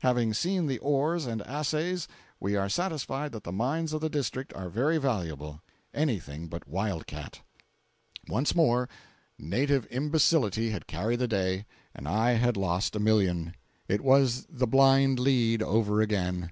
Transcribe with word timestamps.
Having 0.00 0.34
seen 0.34 0.66
the 0.66 0.78
ores 0.80 1.26
and 1.26 1.42
assays, 1.46 2.08
we 2.40 2.56
are 2.56 2.68
satisfied 2.68 3.30
that 3.30 3.44
the 3.44 3.52
mines 3.52 3.92
of 3.92 4.00
the 4.00 4.08
District 4.10 4.52
are 4.52 4.68
very 4.68 4.98
valuable—anything 4.98 6.48
but 6.48 6.66
wild 6.66 7.06
cat. 7.06 7.38
Once 8.26 8.52
more 8.56 8.88
native 9.38 9.86
imbecility 9.92 10.70
had 10.70 10.88
carried 10.88 11.20
the 11.20 11.28
day, 11.28 11.66
and 11.94 12.08
I 12.08 12.32
had 12.32 12.56
lost 12.56 12.96
a 12.96 12.98
million! 12.98 13.54
It 13.86 14.00
was 14.00 14.44
the 14.50 14.66
"blind 14.66 15.20
lead" 15.20 15.62
over 15.62 16.00
again. 16.00 16.50